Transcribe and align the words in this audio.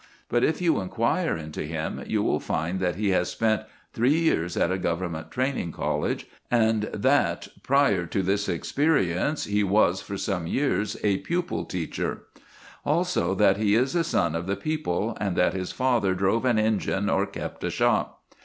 But 0.29 0.43
if 0.43 0.63
you 0.63 0.79
inquire 0.81 1.37
into 1.37 1.61
him, 1.61 2.01
you 2.07 2.23
will 2.23 2.39
find 2.39 2.79
that 2.79 2.95
he 2.95 3.09
has 3.09 3.29
spent 3.29 3.65
three 3.93 4.15
years 4.17 4.57
at 4.57 4.71
a 4.71 4.79
Government 4.79 5.29
training 5.29 5.71
college, 5.73 6.25
and 6.49 6.85
that 6.91 7.49
prior 7.61 8.07
to 8.07 8.23
this 8.23 8.49
experience 8.49 9.43
he 9.43 9.63
was 9.63 10.01
for 10.01 10.17
some 10.17 10.47
years 10.47 10.97
a 11.03 11.19
pupil 11.19 11.65
teacher; 11.65 12.23
also 12.83 13.35
that 13.35 13.57
he 13.57 13.75
is 13.75 13.93
a 13.95 14.03
son 14.03 14.33
of 14.35 14.47
the 14.47 14.55
people, 14.55 15.15
and 15.21 15.35
that 15.35 15.53
his 15.53 15.71
father 15.71 16.15
drove 16.15 16.45
an 16.45 16.57
engine 16.57 17.07
or 17.07 17.27
kept 17.27 17.63
a 17.63 17.69
shop. 17.69 18.23